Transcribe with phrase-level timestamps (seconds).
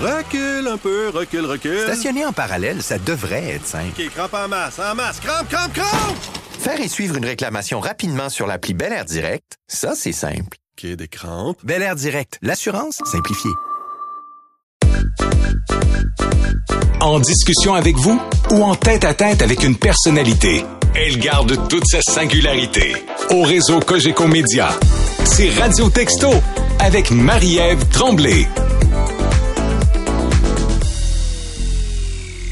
[0.00, 1.80] Recule un peu, recule, recule.
[1.80, 4.00] Stationner en parallèle, ça devrait être simple.
[4.00, 6.16] OK, crampe en masse, en masse, crampe, crampe, crampe!
[6.60, 10.56] Faire et suivre une réclamation rapidement sur l'appli Bel Air Direct, ça, c'est simple.
[10.78, 11.58] OK, des crampes.
[11.64, 13.50] Bel Air Direct, l'assurance simplifiée.
[17.00, 18.20] En discussion avec vous
[18.52, 22.94] ou en tête à tête avec une personnalité, elle garde toute sa singularité.
[23.30, 24.70] Au réseau Cogeco Média,
[25.24, 26.30] c'est Radio Texto
[26.80, 28.46] avec Marie-Ève Tremblay.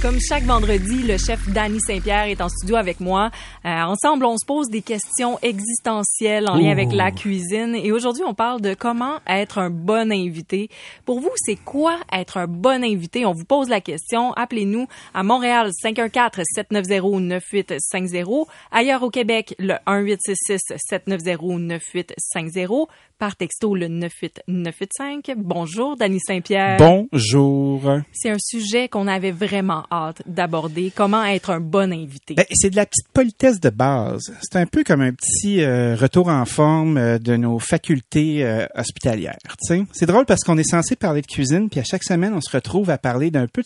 [0.06, 3.32] Comme chaque vendredi, le chef Danny Saint-Pierre est en studio avec moi.
[3.64, 7.74] Euh, ensemble, on se pose des questions existentielles en lien avec la cuisine.
[7.74, 10.70] Et aujourd'hui, on parle de comment être un bon invité.
[11.06, 13.26] Pour vous, c'est quoi être un bon invité?
[13.26, 14.32] On vous pose la question.
[14.34, 18.46] Appelez-nous à Montréal 514-790-9850.
[18.70, 22.86] Ailleurs au Québec, le 1866-790-9850
[23.18, 25.32] par texto le 98985.
[25.36, 26.76] Bonjour, Danny Saint-Pierre.
[26.78, 27.82] Bonjour.
[28.12, 30.92] C'est un sujet qu'on avait vraiment hâte d'aborder.
[30.94, 32.34] Comment être un bon invité?
[32.34, 34.32] Ben, c'est de la petite politesse de base.
[34.42, 38.66] C'est un peu comme un petit euh, retour en forme euh, de nos facultés euh,
[38.74, 39.36] hospitalières.
[39.58, 39.84] t'sais.
[39.92, 42.50] C'est drôle parce qu'on est censé parler de cuisine, puis à chaque semaine, on se
[42.50, 43.62] retrouve à parler d'un peu...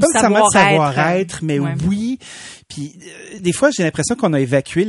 [0.00, 0.52] Pas de savoir-être.
[0.52, 1.74] savoir-être, mais Ouais.
[1.86, 2.18] oui.
[2.68, 2.98] Puis
[3.34, 4.84] euh, des fois, j'ai l'impression qu'on a évacué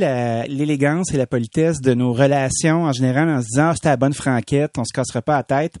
[0.48, 3.96] l'élégance et la politesse de nos relations en général en se disant ah, c'était la
[3.96, 5.74] bonne franquette, on se cassera pas la tête.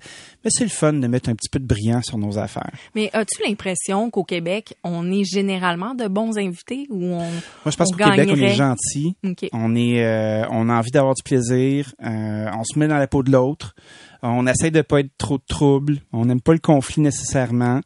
[0.44, 2.70] Mais c'est le fun de mettre un petit peu de brillant sur nos affaires.
[2.94, 7.30] Mais as-tu l'impression qu'au Québec, on est généralement de bons invités ou on Moi,
[7.66, 9.16] je pense qu'au Québec, on est gentil.
[9.24, 9.48] OK.
[9.52, 11.92] On est, euh, on a envie d'avoir du plaisir.
[12.04, 13.74] euh, on se met dans la peau de l'autre.
[14.22, 15.98] On essaie de pas être trop de trouble.
[16.12, 17.80] On n'aime pas le conflit nécessairement.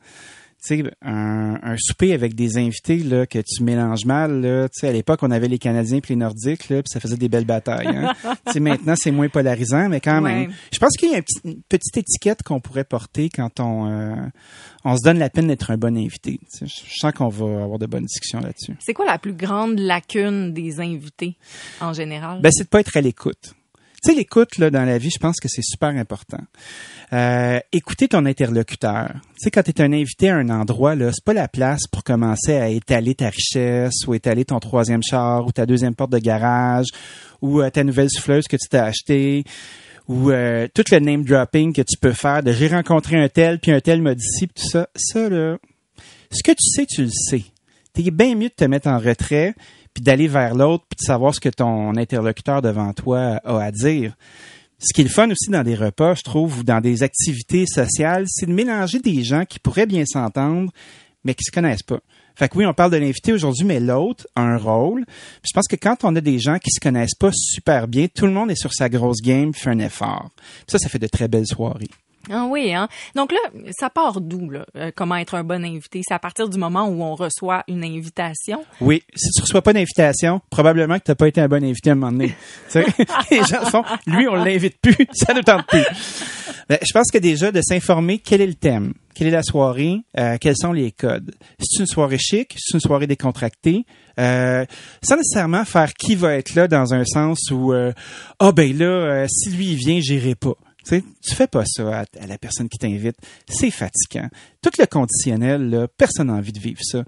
[0.62, 4.68] Sais, un, un souper avec des invités là que tu mélanges mal là.
[4.68, 7.16] Tu sais, à l'époque, on avait les Canadiens puis les Nordiques là, puis ça faisait
[7.16, 7.86] des belles batailles.
[7.88, 8.12] Hein.
[8.46, 10.34] tu sais, maintenant, c'est moins polarisant, mais quand Ouais.
[10.40, 10.52] même.
[10.72, 14.14] Je pense qu'il y a une petite étiquette qu'on pourrait porter quand on, euh,
[14.84, 16.38] on se donne la peine d'être un bon invité.
[16.60, 18.74] Je je sens qu'on va avoir de bonnes discussions là-dessus.
[18.80, 21.36] C'est quoi la plus grande lacune des invités
[21.80, 22.40] en général?
[22.42, 23.54] Ben, c'est de pas être à l'écoute.
[24.02, 26.40] Tu sais, l'écoute, là, dans la vie, je pense que c'est super important.
[27.12, 29.10] Euh, écouter ton interlocuteur.
[29.12, 31.86] Tu sais, quand tu es un invité à un endroit, là, c'est pas la place
[31.90, 36.12] pour commencer à étaler ta richesse ou étaler ton troisième char ou ta deuxième porte
[36.12, 36.86] de garage
[37.42, 39.44] ou euh, ta nouvelle souffleuse que tu t'as achetée
[40.08, 43.60] ou euh, tout le name dropping que tu peux faire de j'ai rencontré un tel
[43.60, 44.88] puis un tel m'a dit tout ça.
[44.96, 45.58] Ça, là,
[46.30, 47.44] ce que tu sais, tu le sais.
[47.92, 49.54] T'es bien mieux de te mettre en retrait
[49.94, 53.70] puis d'aller vers l'autre puis de savoir ce que ton interlocuteur devant toi a à
[53.70, 54.14] dire.
[54.78, 57.66] Ce qui est le fun aussi dans des repas, je trouve, ou dans des activités
[57.66, 60.72] sociales, c'est de mélanger des gens qui pourraient bien s'entendre,
[61.22, 62.00] mais qui se connaissent pas.
[62.34, 65.04] Fait que oui, on parle de l'invité aujourd'hui, mais l'autre a un rôle.
[65.44, 68.24] Je pense que quand on a des gens qui se connaissent pas super bien, tout
[68.24, 70.30] le monde est sur sa grosse game, fait un effort.
[70.66, 71.90] Ça, ça fait de très belles soirées.
[72.32, 72.88] Ah oui, hein?
[73.16, 73.38] Donc là,
[73.76, 74.64] ça part d'où, là?
[74.76, 76.00] euh, comment être un bon invité?
[76.06, 78.64] C'est à partir du moment où on reçoit une invitation?
[78.80, 81.94] Oui, si tu reçois pas d'invitation, probablement que t'as pas été un bon invité à
[81.94, 82.34] un moment donné.
[82.70, 82.78] Tu
[83.30, 85.84] les gens font, lui, on l'invite plus, ça ne tente plus.
[86.68, 89.96] Ben, je pense que déjà de s'informer quel est le thème, quelle est la soirée,
[90.18, 91.34] euh, quels sont les codes?
[91.58, 93.84] C'est une soirée chic, c'est une soirée décontractée,
[94.20, 94.64] euh,
[95.02, 97.92] sans nécessairement faire qui va être là dans un sens où euh,
[98.38, 100.54] ah ben là, si lui il vient, j'irai pas.
[100.86, 103.16] Tu tu fais pas ça à, la personne qui t'invite.
[103.48, 104.28] C'est fatigant.
[104.62, 107.04] Tout le conditionnel, personne n'a envie de vivre ça.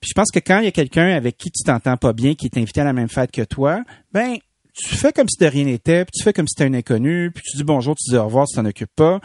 [0.00, 2.34] Puis je pense que quand il y a quelqu'un avec qui tu t'entends pas bien,
[2.34, 4.36] qui est invité à la même fête que toi, ben
[4.74, 7.30] tu fais comme si de rien n'était, puis tu fais comme si t'étais un inconnu,
[7.30, 9.20] puis tu dis bonjour, tu dis au revoir, tu t'en occupes pas.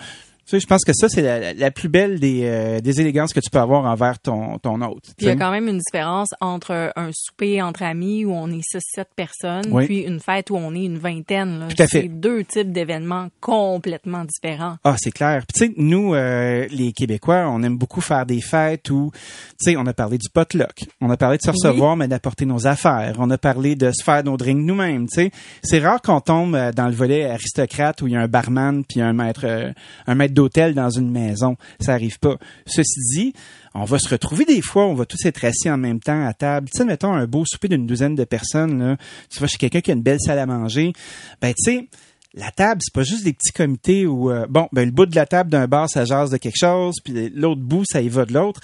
[0.50, 3.34] Tu sais, je pense que ça, c'est la, la plus belle des, euh, des élégances
[3.34, 5.04] que tu peux avoir envers ton, ton hôte.
[5.16, 8.48] Puis il y a quand même une différence entre un souper entre amis où on
[8.50, 8.64] est
[8.98, 9.86] 6-7 personnes, Oui.
[9.86, 11.60] puis une fête où on est une vingtaine.
[11.60, 11.68] là.
[11.68, 12.02] Tout à fait.
[12.02, 14.78] C'est deux types d'événements complètement différents.
[14.84, 15.44] Ah, c'est clair.
[15.48, 19.72] Puis tu sais, nous, euh, les Québécois, on aime beaucoup faire des fêtes où, tu
[19.72, 22.66] sais, on a parlé du potluck, on a parlé de se recevoir, mais d'apporter nos
[22.66, 25.32] affaires, on a parlé de se faire nos drinks nous-mêmes, tu sais.
[25.62, 28.84] C'est rare qu'on tombe euh, dans le volet aristocrate où il y a un barman
[28.84, 29.72] puis un maître, euh,
[30.08, 31.58] un maître d'hôtel dans une maison.
[31.82, 32.38] Ça arrive pas.
[32.66, 33.34] Ceci dit,
[33.76, 36.34] on va se retrouver des fois, on va tous être assis en même temps à
[36.34, 36.70] table.
[36.70, 38.98] Tu sais, mettons un beau souper d'une douzaine de personnes.
[39.30, 40.94] Tu vas chez quelqu'un qui a une belle salle à manger.
[41.42, 41.88] Ben, tu sais,
[42.34, 45.16] la table, c'est pas juste des petits comités où, euh, bon, ben, le bout de
[45.16, 48.26] la table d'un bar, ça jase de quelque chose, puis l'autre bout, ça y va
[48.26, 48.62] de l'autre.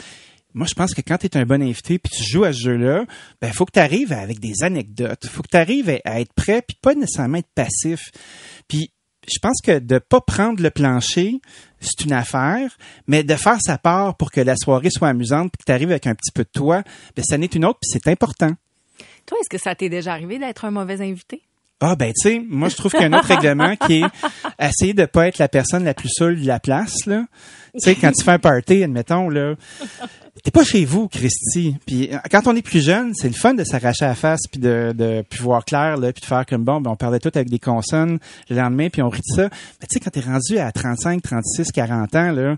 [0.54, 2.60] Moi, je pense que quand tu es un bon invité puis tu joues à ce
[2.60, 3.04] jeu-là,
[3.42, 6.62] ben faut que tu arrives avec des anecdotes, faut que tu arrives à être prêt
[6.62, 8.12] puis pas nécessairement être passif.
[8.70, 8.90] Puis
[9.28, 11.40] je pense que de pas prendre le plancher,
[11.80, 12.78] c'est une affaire,
[13.08, 15.92] mais de faire sa part pour que la soirée soit amusante puis que tu arrives
[15.92, 16.84] avec un petit peu de toi,
[17.16, 18.52] ben ça n'est une autre puis c'est important.
[19.26, 21.42] Toi, est-ce que ça t'est déjà arrivé d'être un mauvais invité?
[21.82, 24.06] Ah ben tu sais, moi je trouve qu'un autre règlement qui est
[24.60, 27.26] essayer de pas être la personne la plus seule de la place là.
[27.74, 29.56] Tu sais quand tu fais un party, admettons là,
[30.42, 31.76] t'es pas chez vous, Christy.
[31.86, 34.42] Puis euh, quand on est plus jeune, c'est le fun de s'arracher à la face
[34.50, 37.32] puis de puis voir clair là, puis de faire comme bon, ben on parlait tout
[37.36, 38.20] avec des consonnes
[38.50, 39.50] le lendemain puis on rit de ça.
[39.82, 42.56] Mais tu sais quand t'es rendu à 35, 36, 40 ans là,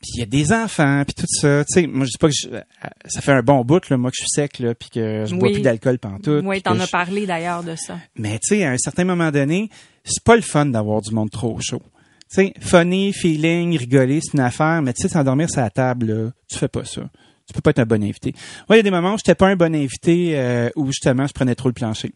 [0.00, 1.64] puis il y a des enfants, puis tout ça.
[1.64, 2.60] Tu sais, moi je dis pas que je- euh,
[3.06, 5.34] ça fait un bon bout là, moi que je suis sec là, puis que je
[5.34, 6.44] bois plus d'alcool pantoute.
[6.44, 7.98] Oui, t'en as je- parlé d'ailleurs de ça.
[8.16, 9.70] mais tu sais, à un certain moment donné,
[10.04, 11.82] c'est pas le fun d'avoir du monde trop chaud.
[12.30, 16.06] Tu sais, funny, feeling, rigoler, c'est une affaire, mais tu sais, s'endormir sur la table,
[16.06, 17.02] là, tu fais pas ça.
[17.46, 18.34] Tu peux pas être un bon invité.
[18.68, 21.26] Moi, il y a des moments où j'étais pas un bon invité, euh, où justement,
[21.26, 22.12] je prenais trop le plancher.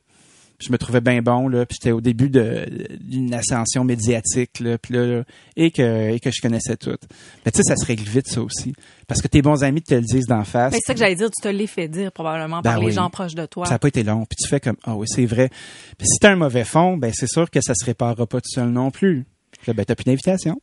[0.62, 4.94] Je me trouvais bien bon, là, puis j'étais au début d'une ascension médiatique, là, puis
[4.94, 5.24] là, là,
[5.56, 6.96] et que, et que je connaissais tout.
[7.44, 8.72] Mais tu sais, ça se règle vite, ça aussi.
[9.08, 10.74] Parce que tes bons amis te le disent d'en face.
[10.74, 12.92] C'est ça que j'allais dire, tu te l'es fait dire probablement Ben par les oui.
[12.92, 13.66] gens proches de toi.
[13.66, 14.24] Ça n'a pas été long.
[14.24, 15.50] Puis tu fais comme, ah oui, c'est vrai.
[15.98, 18.50] Puis si t'as un mauvais fond, ben c'est sûr que ça se réparera pas tout
[18.50, 19.24] seul non plus.
[19.66, 20.60] Là, ben t'as plus d'invitation.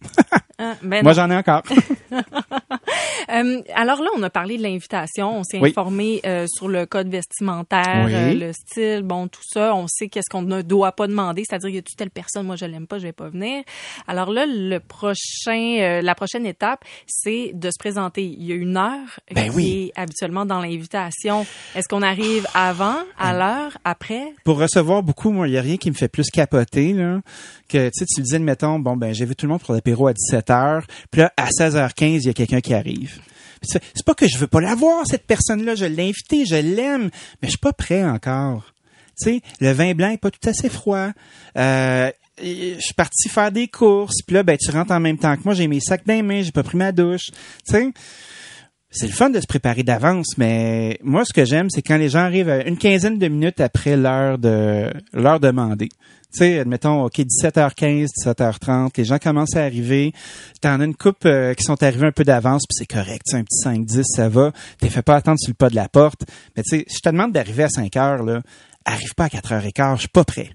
[0.57, 0.75] Hein?
[0.83, 1.63] Ben Moi, j'en ai encore.
[3.31, 5.37] Euh, alors là, on a parlé de l'invitation.
[5.39, 5.69] On s'est Oui.
[5.69, 8.13] informé euh, sur le code vestimentaire, Oui.
[8.15, 9.75] euh, le style, bon, tout ça.
[9.75, 12.65] On sait qu'est-ce qu'on ne doit pas demander, c'est-à-dire que tu telle personne, moi je
[12.65, 13.63] l'aime pas, je vais pas venir.
[14.07, 18.23] Alors là, le prochain, la prochaine étape, c'est de se présenter.
[18.23, 19.91] Il y a une heure Ben qui oui.
[19.95, 21.45] est habituellement dans l'invitation.
[21.75, 24.33] Est-ce qu'on arrive avant, à l'heure, après?
[24.43, 27.19] Pour recevoir beaucoup, moi, il y a rien qui me fait plus capoter, là,
[27.67, 30.07] que, tu sais, tu disais, mettons, bon, ben, j'ai vu tout le monde pour l'apéro
[30.07, 33.19] à 17h, puis là, à 16h15, il y a quelqu'un qui arrive.
[33.61, 37.09] C'est pas que je veux pas la voir, cette personne-là, je l'ai invitée, je l'aime,
[37.41, 38.73] mais je suis pas prêt encore.
[39.21, 41.09] Tu sais, le vin blanc est pas tout assez froid.
[41.57, 42.09] Euh,
[42.41, 45.43] je suis parti faire des courses, puis là, ben, tu rentres en même temps que
[45.43, 47.27] moi, j'ai mes sacs dans les j'ai pas pris ma douche.
[47.67, 47.89] Tu sais,
[48.91, 52.09] c'est le fun de se préparer d'avance, mais moi, ce que j'aime, c'est quand les
[52.09, 55.89] gens arrivent à une quinzaine de minutes après l'heure de l'heure demandée.
[56.31, 60.13] Tu sais, admettons, OK, 17h15, 17h30, les gens commencent à arriver.
[60.61, 63.25] T'en as une coupe euh, qui sont arrivés un peu d'avance, puis c'est correct.
[63.33, 64.51] Un petit 5-10, ça va.
[64.79, 66.25] T'es fait pas attendre sur le pas de la porte.
[66.55, 68.41] Mais tu sais, je te demande d'arriver à 5 heures, là,
[68.85, 70.51] arrive pas à 4h15, je suis pas prêt.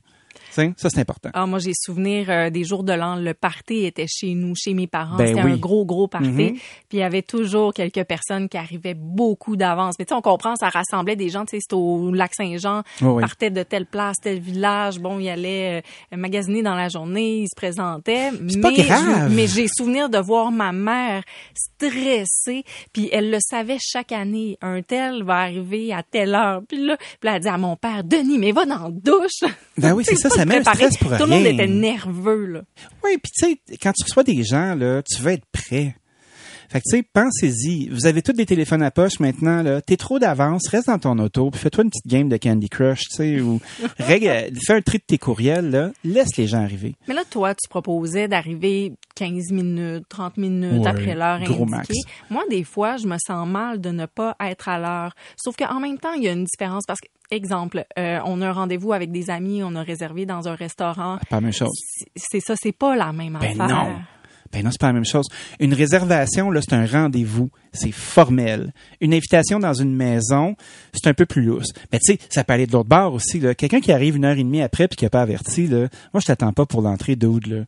[0.76, 1.30] Ça, c'est important.
[1.34, 3.16] Ah, moi, j'ai souvenir euh, des jours de l'an.
[3.16, 5.16] Le party était chez nous, chez mes parents.
[5.16, 5.52] Ben C'était oui.
[5.52, 6.28] un gros, gros party.
[6.28, 6.52] Mhm.
[6.54, 6.60] Puis
[6.94, 9.94] il y avait toujours quelques personnes qui arrivaient beaucoup d'avance.
[9.98, 11.44] Mais tu sais, on comprend, ça rassemblait des gens.
[11.44, 14.98] Tu sais, c'était au lac Saint-Jean, Oui, partaient de telle place, tel village.
[14.98, 18.30] Bon, il allait euh, magasiner dans la journée, ils se présentaient.
[18.62, 19.28] Pas Mais grave.
[19.30, 21.22] je- mais j'ai souvenir de voir ma mère
[21.78, 22.64] stressée.
[22.92, 24.58] Puis elle le savait chaque année.
[24.62, 26.62] Un tel va arriver à telle heure.
[26.68, 29.50] Puis là, puis là, elle dit à mon père, Denis, mais va dans la douche.
[29.76, 30.88] Ben oui, c'est ça, pas ça met
[31.19, 32.62] Tout le monde était nerveux, là.
[33.02, 35.96] Oui, puis tu sais, quand tu reçois des gens, là, tu veux être prêt.
[36.69, 37.88] Fait que tu sais, pensez-y.
[37.88, 39.81] Vous avez tous des téléphones à poche maintenant, là.
[39.81, 43.00] T'es trop d'avance, reste dans ton auto, puis fais-toi une petite game de Candy Crush,
[43.11, 43.61] tu sais, ou
[43.99, 44.28] règle,
[44.66, 45.90] fais un tri de tes courriels, là.
[46.05, 46.94] Laisse les gens arriver.
[47.08, 51.70] Mais là, toi, tu proposais d'arriver 15 minutes, 30 minutes Ouais, après l'heure gros indiquée.
[51.70, 51.88] max.
[52.31, 55.14] Moi, des fois, je me sens mal de ne pas être à l'heure.
[55.37, 58.49] Sauf qu'en même temps, il y a une différence parce que, exemple, euh, on a
[58.49, 61.19] un rendez-vous avec des amis, on a réservé dans un restaurant.
[61.31, 61.70] Pas la même chose.
[61.75, 63.69] C'est- C'est ça, c'est pas la même Ben affaire.
[63.69, 63.93] non.
[64.54, 65.26] Ben non, c'est pas la même chose.
[65.60, 67.50] Une réservation, là, c'est un rendez-vous.
[67.72, 68.72] C'est formel.
[69.00, 70.54] Une invitation dans une maison,
[70.92, 71.72] c'est un peu plus lousse.
[71.92, 73.54] Mais tu sais, ça peut aller de l'autre bord aussi, là.
[73.54, 75.88] Quelqu'un qui arrive une heure et demie après puis qui a pas averti, là.
[76.14, 77.64] Moi, je t'attends pas pour l'entrée d'Oud, là.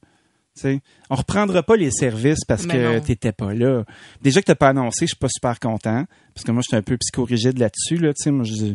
[0.55, 0.81] Tu sais,
[1.11, 3.85] on reprendra pas les services parce Mais que t'étais pas là.
[4.23, 6.77] Déjà que t'as pas annoncé, je suis pas super content parce que moi, je suis
[6.79, 8.15] un peu psychorigide là-dessus, là.
[8.15, 8.75] Tu sais, moi, je,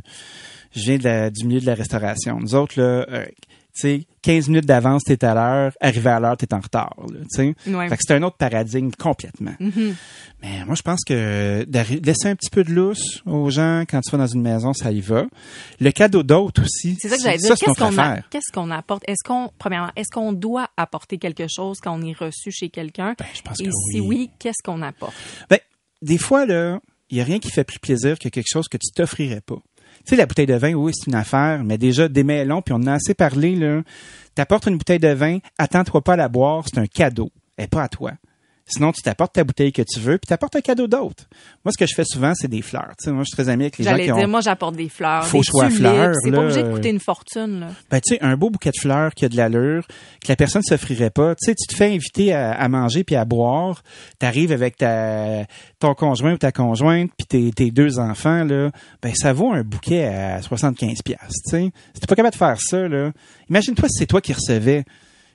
[0.75, 2.39] je viens de la- du milieu de la restauration.
[2.39, 3.25] Nous autres, là, euh,
[3.73, 7.19] sais, 15 minutes d'avance, t'es à l'heure, arrivé à l'heure, t'es en retard, là.
[7.39, 7.89] Ouais.
[7.89, 9.53] Fait que c'est un autre paradigme complètement.
[9.59, 9.95] Mhm.
[10.41, 11.65] Mais moi, je pense que
[12.03, 14.91] laisser un petit peu de lousse aux gens quand tu vas dans une maison, ça
[14.91, 15.25] y va.
[15.79, 16.97] Le cadeau d'hôte aussi.
[16.99, 17.55] C'est ça que j'allais dire.
[18.29, 19.03] Qu'est-ce qu'on apporte?
[19.07, 23.15] Est-ce qu'on, premièrement, est-ce qu'on doit apporter quelque chose quand on est reçu chez quelqu'un?
[23.17, 24.07] Ben, je pense Et que si oui.
[24.07, 25.13] oui, qu'est-ce qu'on apporte?
[25.49, 25.59] Ben,
[26.01, 28.77] des fois, là, il n'y a rien qui fait plus plaisir que quelque chose que
[28.77, 29.57] tu t'offrirais pas.
[30.05, 32.87] Sais, la bouteille de vin, oui, c'est une affaire, mais déjà, démêlons, puis on en
[32.87, 33.81] a assez parlé, là.
[34.35, 37.29] T'apportes une bouteille de vin, attends-toi pas à la boire, c'est un cadeau.
[37.57, 38.13] Est pas à toi.
[38.65, 41.25] Sinon, tu t'apportes ta bouteille que tu veux, puis t'apportes un cadeau d'autre.
[41.65, 42.93] Moi, ce que je fais souvent, c'est des fleurs.
[43.07, 44.27] Moi, je suis très ami avec les gens J'allais qui dire, ont...
[44.27, 45.25] moi, j'apporte des fleurs.
[45.25, 45.79] Faux des choix tulipes.
[45.79, 47.67] fleurs, C'est pas obligé de coûter une fortune, là.
[47.89, 50.61] Ben, tu sais, un beau bouquet de fleurs qui a de l'allure, que la personne
[50.61, 51.35] s'offrirait pas.
[51.35, 53.83] Tu sais, tu te fais inviter à, à manger puis à boire.
[54.19, 55.45] T'arrives avec ta,
[55.79, 58.71] ton conjoint ou ta conjointe puis tes, tes deux enfants, là.
[59.01, 61.71] Ben, ça vaut un bouquet à 75 piastres, tu sais.
[61.93, 63.11] Si t'es pas capable de faire ça, là.
[63.49, 64.85] Imagine-toi si c'est toi qui recevais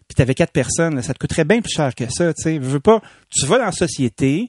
[0.08, 2.58] puis t'avais quatre personnes, là, ça te coûterait bien plus cher que ça, tu sais.
[2.58, 4.48] Veux pas, tu vas dans la société,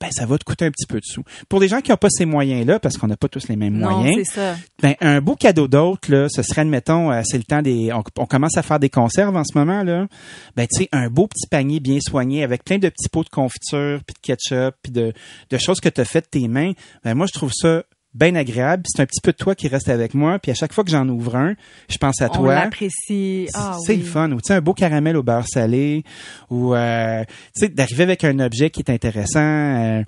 [0.00, 1.24] ben ça va te coûter un petit peu de sous.
[1.48, 3.76] Pour les gens qui n'ont pas ces moyens-là, parce qu'on n'a pas tous les mêmes
[3.78, 4.54] Non, moyens, ça.
[4.80, 7.92] ben, un beau cadeau d'autre, là, ce serait, admettons, euh, c'est le temps des.
[7.92, 10.06] On, on commence à faire des conserves en ce moment, là.
[10.54, 13.28] Ben, tu sais, un beau petit panier bien soigné avec plein de petits pots de
[13.28, 15.12] confiture, puis de ketchup, puis de,
[15.50, 16.72] de choses que tu as faites de tes mains.
[17.02, 17.82] Ben, moi, je trouve ça
[18.14, 18.82] bien agréable.
[18.82, 20.38] Puis C'est un petit peu de toi qui reste avec moi.
[20.38, 21.54] Puis à chaque fois que j'en ouvre un,
[21.88, 22.54] je pense à On toi.
[22.54, 23.48] l'apprécie.
[23.54, 23.98] Ah, c'est oui.
[24.00, 24.30] le fun.
[24.32, 26.04] Ou tu sais, un beau caramel au beurre salé.
[26.50, 27.24] Ou euh,
[27.54, 29.40] tu sais, d'arriver avec un objet qui est intéressant.
[29.40, 30.02] euh,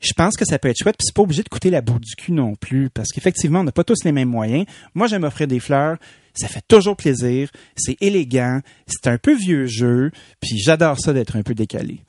[0.00, 1.98] je pense que ça peut être chouette, puis c'est pas obligé de coûter la boue
[1.98, 4.64] du cul non plus, parce qu'effectivement, on n'a pas tous les mêmes moyens.
[4.94, 5.96] Moi, j'aime offrir des fleurs,
[6.36, 11.34] ça fait toujours plaisir, c'est élégant, c'est un peu vieux jeu, puis j'adore ça d'être
[11.34, 12.04] un peu décalé.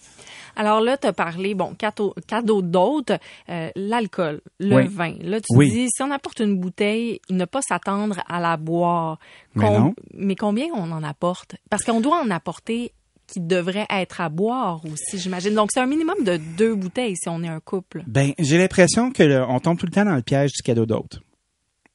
[0.61, 4.87] Alors là, tu as parlé, bon, cadeau, cadeau d'autres, euh, l'alcool, le Oui.
[4.87, 5.13] vin.
[5.21, 5.69] Là, tu Oui.
[5.71, 9.19] dis, si on apporte une bouteille, ne pas s'attendre à la boire.
[9.55, 9.93] Mais non.
[10.13, 11.55] mais combien on en apporte?
[11.69, 12.91] Parce qu'on doit en apporter
[13.25, 15.53] qui devrait être à boire aussi, j'imagine.
[15.55, 18.03] Donc, c'est un minimum de deux bouteilles si on est un couple.
[18.05, 20.85] Ben, j'ai l'impression que le- on tombe tout le temps dans le piège du cadeau
[20.85, 21.21] d'autre.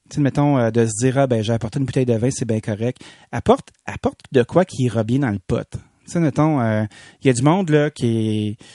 [0.08, 2.30] Tu sais, mettons, euh, de se dire, ah, ben, j'ai apporté une bouteille de vin,
[2.30, 3.02] c'est bien correct.
[3.30, 5.66] Apporte, apporte de quoi qui ira bien dans le pot.
[6.16, 6.86] Euh,
[7.22, 8.06] il y a du monde, là, qui
[8.48, 8.66] est, tu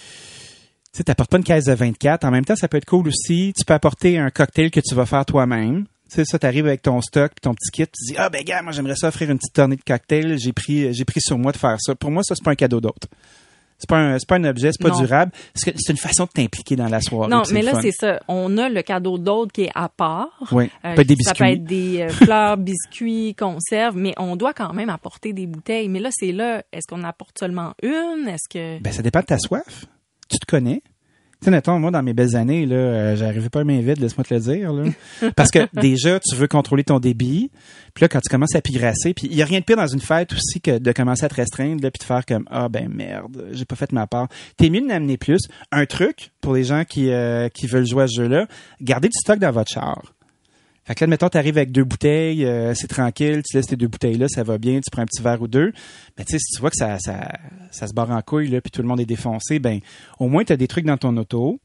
[0.94, 2.26] sais, t'apportes pas une caisse de 24.
[2.26, 3.54] En même temps, ça peut être cool aussi.
[3.58, 5.86] Tu peux apporter un cocktail que tu vas faire toi-même.
[6.10, 8.72] Tu sais, ça, avec ton stock, ton petit kit, tu dis, ah, ben, gars, moi,
[8.72, 10.40] j'aimerais ça offrir une petite tournée de cocktail.
[10.40, 11.94] J'ai pris, j'ai pris sur moi de faire ça.
[11.94, 13.08] Pour moi, ça, c'est pas un cadeau d'autre.
[13.80, 15.00] C'est pas un, c'est pas un objet, c'est pas Non.
[15.00, 15.32] durable.
[15.56, 17.30] C'est une façon de t'impliquer dans la soirée.
[17.30, 18.20] Non, mais là, c'est ça.
[18.28, 20.28] On a le cadeau d'autre qui est à part.
[20.52, 20.70] Oui.
[20.84, 24.90] Euh, peut Ça peut être des euh, fleurs, biscuits, conserves, mais on doit quand même
[24.90, 25.88] apporter des bouteilles.
[25.88, 28.28] Mais là, c'est là, est-ce qu'on apporte seulement une?
[28.28, 28.82] Est-ce que...
[28.82, 29.86] Ben, ça dépend de ta soif.
[30.30, 30.82] Tu te connais.
[31.42, 34.00] Tu sais, mettons, moi, dans mes belles années, là, euh, j'arrivais pas à main vide,
[34.00, 34.90] laisse-moi te le dire, là.
[35.38, 37.50] Parce que déjà, tu veux contrôler ton débit.
[37.94, 39.88] Puis là, quand tu commences à pigrasser, puis il y a rien de pire dans
[39.88, 42.68] une fête aussi que de commencer à te restreindre, là, puis de faire comme, ah,
[42.68, 44.28] ben, merde, j'ai pas fait ma part.
[44.58, 45.40] T'es mieux de n'amener plus.
[45.72, 48.46] Un truc, pour les gens qui, euh, qui veulent jouer à ce jeu-là,
[48.82, 50.14] gardez du stock dans votre char.
[50.90, 54.28] Fait que là, t'arrives avec deux bouteilles, euh, c'est tranquille, tu laisses tes deux bouteilles-là,
[54.28, 55.72] ça va bien, tu prends un petit verre ou deux.
[56.18, 57.32] Mais tu sais, si tu vois que ça, ça,
[57.70, 59.82] ça se barre en couille, là, puis tout le monde est défoncé, ben,
[60.18, 61.60] au moins, t'as des trucs dans ton auto.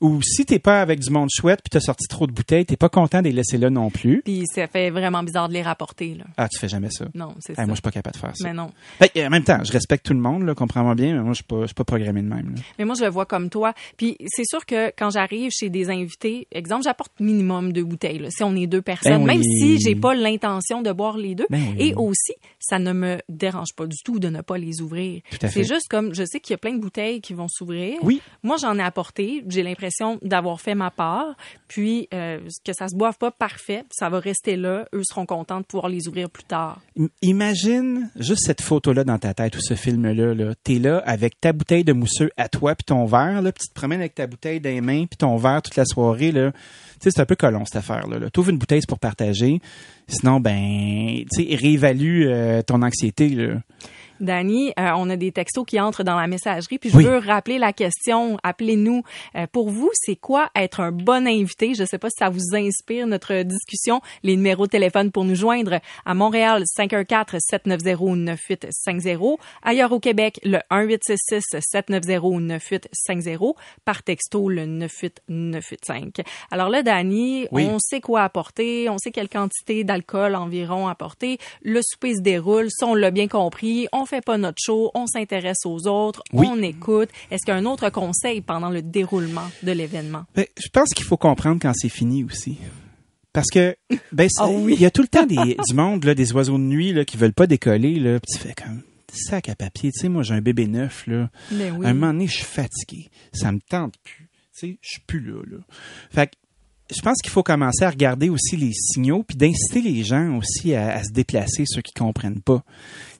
[0.00, 2.76] Ou si t'es pas avec du monde chouette, puis t'as sorti trop de bouteilles, t'es
[2.76, 4.22] pas content de les laisser là non plus.
[4.24, 6.24] Puis ça fait vraiment bizarre de les rapporter, là.
[6.36, 7.06] Ah, tu fais jamais ça?
[7.14, 7.62] Non, c'est ça.
[7.66, 8.46] moi, je suis pas capable de faire ça.
[8.46, 8.70] Mais non.
[9.00, 11.44] En même temps, je respecte tout le monde, là, comprends-moi bien, mais moi, je suis
[11.44, 12.54] pas, pas programmé de même.
[12.54, 12.62] là.
[12.78, 13.74] Mais moi, je le vois comme toi.
[13.96, 18.30] Puis c'est sûr que quand j'arrive chez des invités, exemple, j'apporte minimum deux bouteilles, là,
[18.30, 19.38] si on est deux personnes, Ben oui.
[19.38, 21.46] même si j'ai pas l'intention de boire les deux.
[21.50, 21.88] Ben oui.
[21.88, 25.22] Et aussi, ça ne me dérange pas du tout de ne pas les ouvrir.
[25.30, 25.64] Tout à fait.
[25.64, 27.98] C'est juste comme, je sais qu'il y a plein de bouteilles qui vont s'ouvrir.
[28.02, 28.20] Oui.
[28.44, 29.42] Moi, j'en ai apporté.
[29.48, 29.87] J'ai l'impression
[30.22, 31.36] d'avoir fait ma part.
[31.68, 34.86] Puis, euh, que ça se boive pas parfait, ça va rester là.
[34.94, 36.80] Eux seront contents de pouvoir les ouvrir plus tard.
[37.22, 40.34] Imagine juste cette photo-là dans ta tête ou ce film-là.
[40.34, 40.54] Là.
[40.62, 43.42] T'es là avec ta bouteille de mousseux à toi puis ton verre.
[43.42, 45.76] Là, puis tu te promènes avec ta bouteille dans les mains puis ton verre toute
[45.76, 46.32] la soirée.
[46.32, 46.52] Là.
[47.00, 48.18] Tu c'est un peu colon cette affaire-là.
[48.18, 48.28] Là.
[48.48, 49.60] Une bouteille pour partager.
[50.06, 53.28] Sinon, ben, tu réévalue euh, ton anxiété.
[53.28, 53.60] Là.
[54.20, 57.04] Dani, euh, on a des textos qui entrent dans la messagerie, puis je Oui.
[57.04, 58.38] veux rappeler la question.
[58.42, 59.02] Appelez-nous.
[59.36, 61.74] Euh, pour vous, c'est quoi être un bon invité?
[61.74, 64.00] Je ne sais pas si ça vous inspire notre discussion.
[64.22, 69.38] Les numéros de téléphone pour nous joindre à Montréal 514-790-9850.
[69.62, 73.54] Ailleurs au Québec, le 1866-790-9850.
[73.84, 76.20] Par texto, le 98985.
[76.50, 77.66] Alors là, Dani, Oui.
[77.70, 81.38] on sait quoi apporter, on sait quelle quantité d'alcool environ apporter.
[81.62, 83.86] Le souper se déroule, ça on l'a bien compris.
[83.92, 86.46] On fait pas notre show, on s'intéresse aux autres, Oui.
[86.50, 87.08] on écoute.
[87.30, 90.24] Est-ce qu'il y a un autre conseil pendant le déroulement de l'événement?
[90.34, 92.58] Ben, je pense qu'il faut comprendre quand c'est fini aussi.
[93.32, 93.76] Parce que
[94.10, 94.74] ben Ah oui.
[94.74, 95.36] il y a tout le temps des,
[95.68, 98.54] du monde là, des oiseaux de nuit là qui veulent pas décoller là, tu fais
[98.54, 101.30] comme sac à papier, tu sais moi j'ai un bébé neuf là.
[101.52, 101.86] Ben oui.
[101.86, 103.10] Un moment donné, je suis fatigué.
[103.32, 104.28] Ça me tente plus.
[104.58, 105.58] Tu sais, je suis plus là, là.
[106.10, 106.32] Fait
[106.94, 110.74] je pense qu'il faut commencer à regarder aussi les signaux puis d'inciter les gens aussi
[110.74, 112.62] à, se déplacer, ceux qui comprennent pas.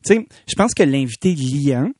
[0.05, 1.91] Tu sais, je pense que l'invité liant,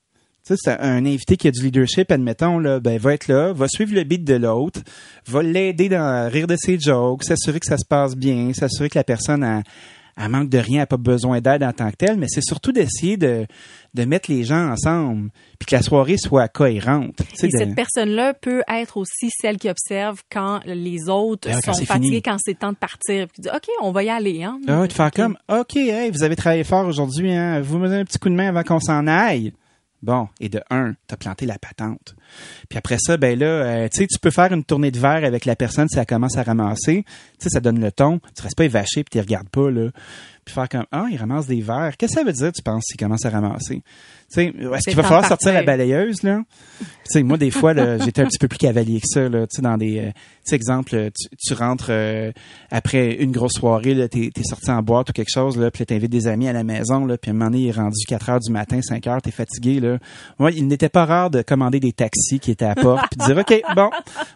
[0.43, 3.95] c'est un invité qui a du leadership, admettons, là, ben, va être là, va suivre
[3.95, 4.81] le beat de l'autre,
[5.27, 8.89] va l'aider dans à rire de ses jokes, s'assurer que ça se passe bien, s'assurer
[8.89, 9.63] que la personne a,
[10.21, 12.43] elle manque de rien, elle n'a pas besoin d'aide en tant que telle, mais c'est
[12.43, 13.47] surtout d'essayer de,
[13.95, 17.21] de mettre les gens ensemble, puis que la soirée soit cohérente.
[17.43, 21.73] Et de- cette personne-là peut être aussi celle qui observe quand les autres Ah, quand
[21.75, 22.23] sont fatigués, fini.
[22.23, 23.29] quand c'est temps de partir.
[23.29, 24.43] Puis dit, OK, on va y aller.
[24.43, 24.59] Hein?
[24.67, 28.01] Ah de faire comme, OK, hey, vous avez travaillé fort aujourd'hui, hein, vous me donnez
[28.01, 29.53] un petit coup de main avant qu'on s'en aille.
[30.03, 32.15] Bon, et de un, t'as planté la patente.
[32.69, 35.25] Puis après ça, ben là, euh, tu sais, tu peux faire une tournée de verre
[35.25, 37.05] avec la personne si elle commence à ramasser.
[37.05, 38.21] Tu sais, ça donne le ton.
[38.37, 39.91] Tu restes pas évaché puis tu regardes pas, là.
[40.49, 41.95] Puis faire comme, ah, il ramasse des verres.
[41.99, 43.83] Qu'est-ce que ça veut dire, tu penses, s'il commence à ramasser?
[44.31, 46.41] Tu sais, est-ce qu'il va falloir sortir la balayeuse, là?
[46.79, 49.47] Tu sais, moi, des fois, là, j'étais un petit peu plus cavalier que ça, là.
[49.47, 50.13] Tu sais, dans des, euh, tu
[50.45, 52.33] sais, exemple, euh, tu, tu rentres euh,
[52.71, 55.85] après une grosse soirée, là, t'es, t'es sorti en boîte ou quelque chose, là, puis
[55.85, 58.07] t'invites des amis à la maison, là, puis à un moment donné, il est rendu
[58.07, 59.99] 4 heures du matin, 5 heures, t'es fatigué, là.
[60.39, 63.27] Moi, il n'était pas rare de commander des taxis qui étaient à la porte, puis
[63.27, 63.91] dire, OK, bon,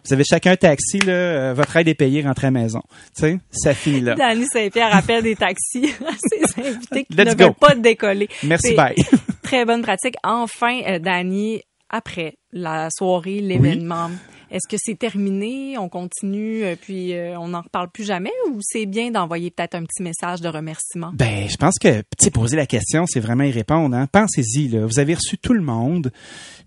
[0.05, 2.81] vous avez chacun un taxi, là, euh, votre aide est payée, rentrez à la maison.
[3.15, 4.15] Tu sais, ça finit là.
[4.15, 7.43] Danny Saint-Pierre appelle des taxis à ses invités qui Let's ne go.
[7.45, 8.29] veulent pas décoller.
[8.43, 8.95] Merci, bye.
[9.43, 10.15] Très bonne pratique.
[10.23, 14.09] Enfin, euh, Danny, après la soirée, l'événement,
[14.53, 15.79] est-ce que c'est terminé?
[15.79, 18.29] On continue, euh, puis euh, on n'en reparle plus jamais?
[18.51, 21.09] Ou c'est bien d'envoyer peut-être un petit message de remerciement?
[21.15, 23.95] Ben, je pense que, tu poser la question, c'est vraiment y répondre.
[23.95, 24.07] Hein?
[24.11, 24.77] Pensez-y.
[24.77, 26.11] Vous avez reçu tout le monde.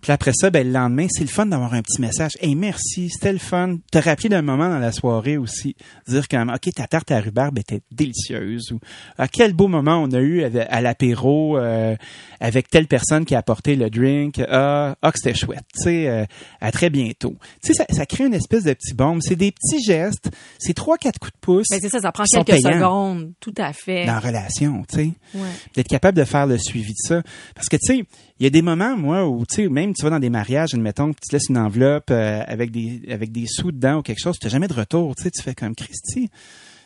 [0.01, 2.33] Puis après ça, ben, le lendemain, c'est le fun d'avoir un petit message.
[2.41, 3.77] Hey, merci, c'était le fun.
[3.93, 5.77] Te rappeler d'un moment dans la soirée aussi.
[6.09, 8.73] Dire même, OK, ta tarte à rhubarbe était délicieuse.
[8.73, 8.81] Ou,
[9.17, 11.95] ah, quel beau moment on a eu à l'apéro euh,
[12.41, 14.41] avec telle personne qui a apporté le drink.
[14.49, 15.65] Ah, ah que c'était chouette.
[15.73, 16.27] Tu sais,
[16.61, 17.37] à très bientôt.
[17.77, 19.21] Ça, ça crée une espèce de petit bombe.
[19.23, 20.31] C'est des petits gestes.
[20.59, 21.67] C'est trois, quatre coups de pouce.
[21.71, 23.33] Ben, c'est ça, ça prend quelques secondes.
[23.41, 24.07] Tout à fait.
[24.07, 25.49] dans la relation, tu sais Ouais.
[25.75, 27.23] d'être capable de faire le suivi de ça.
[27.55, 28.05] Parce que, tu sais,
[28.39, 30.75] il y a des moments, moi, où, tu sais, même tu vas dans des mariages,
[30.75, 34.21] admettons, tu te laisses une enveloppe euh, avec des avec des sous dedans ou quelque
[34.21, 36.31] chose, tu n'as jamais de retour, tu sais, tu fais comme Christy.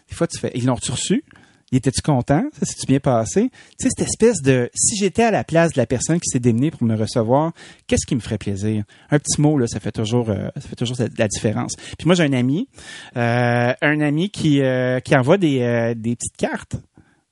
[0.08, 1.24] Des fois, tu fais, ils l'ont-tu reçu?
[1.72, 2.42] Il était-tu content?
[2.58, 3.50] Ça s'est-tu bien passé?
[3.78, 6.40] Tu sais, cette espèce de, si j'étais à la place de la personne qui s'est
[6.40, 7.52] démenée pour me recevoir,
[7.86, 8.82] qu'est-ce qui me ferait plaisir?
[9.10, 11.76] Un petit mot, là, ça fait toujours, euh, ça fait toujours la, différence.
[11.76, 12.68] Puis moi, j'ai un ami,
[13.16, 16.76] euh, un ami qui, euh, qui envoie des, des petites cartes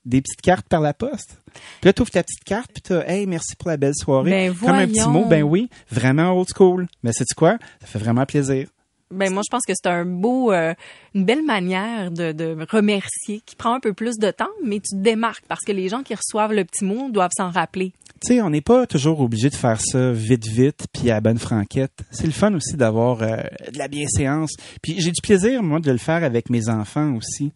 [0.04, 1.38] des petites cartes par la poste.
[1.52, 4.30] Puis là, tu ouvres ta petite carte, puis tu Hey, merci pour la belle soirée.
[4.30, 6.88] Ben, Comme un petit mot, ben oui, vraiment old school.
[7.02, 7.58] Mais c'est quoi?
[7.80, 8.68] Ça fait vraiment plaisir.
[9.10, 10.74] Ben moi je pense que c'est un beau, euh,
[11.14, 15.02] une belle manière de, remercier qui prend un peu plus de temps, mais tu te
[15.02, 17.92] démarques parce que les gens qui reçoivent le petit mot doivent s'en rappeler.
[18.20, 21.38] Tu sais, on n'est pas toujours obligé de faire ça vite, vite, puis à bonne
[21.38, 22.02] franquette.
[22.10, 23.36] C'est le fun aussi d'avoir euh,
[23.72, 24.56] de la bienséance.
[24.82, 27.52] Puis j'ai du plaisir, moi, de le faire avec mes enfants aussi.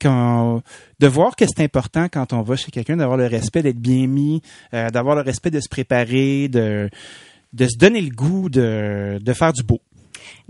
[0.00, 0.62] Quand,
[1.00, 4.06] de voir que c'est important quand on va chez quelqu'un, d'avoir le respect d'être bien
[4.06, 4.42] mis,
[4.74, 6.90] euh, d'avoir le respect de se préparer, de,
[7.54, 9.80] de se donner le goût de, de faire du beau.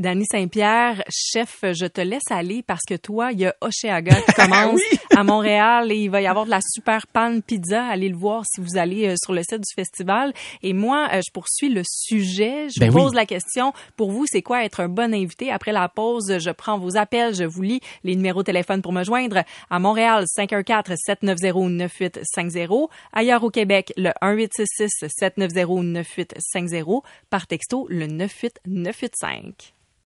[0.03, 4.33] Danny Saint-Pierre, chef, je te laisse aller parce que toi, il y a Oceaga qui
[4.37, 4.81] commence
[5.17, 7.87] à Montréal et il va y avoir de la super pan pizza.
[7.87, 10.33] Allez le voir si vous allez euh, sur le site du festival.
[10.65, 12.67] Et moi, euh, je poursuis le sujet.
[12.69, 13.01] Je Ben oui.
[13.01, 13.73] pose la question.
[13.97, 15.53] Pour vous, c'est quoi être un bon invité?
[15.53, 17.37] Après la pause, je prends vos appels.
[17.37, 19.45] Je vous lis les numéros de téléphone pour me joindre.
[19.71, 22.89] À Montréal, 514-790-9850.
[23.13, 27.03] Ailleurs au Québec, le 1866-790-9850.
[27.31, 29.75] Par texto, le 98985.